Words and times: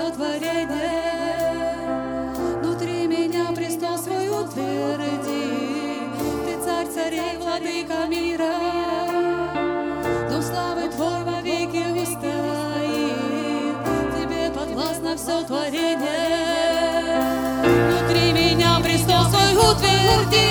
сотворение. 0.00 1.76
Внутри 2.62 3.06
меня 3.06 3.52
престол 3.54 3.98
свой 3.98 4.28
утверди, 4.28 6.08
Ты 6.46 6.64
царь 6.64 6.86
царей, 6.86 7.36
владыка 7.38 8.06
мира. 8.08 8.54
Дом 10.30 10.42
славы 10.42 10.88
Твой 10.88 11.24
вовеки 11.24 11.84
устоит, 12.02 13.76
Тебе 14.16 14.50
подвластно 14.54 15.16
все 15.16 15.42
творение. 15.44 16.00
Внутри 17.62 18.32
меня 18.32 18.80
престол 18.82 19.24
свой 19.24 19.52
утверди, 19.54 20.48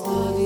Slow 0.00 0.39